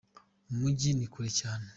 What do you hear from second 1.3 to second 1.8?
cyane.